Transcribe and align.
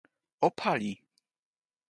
o 0.45 0.47
pali! 0.59 0.91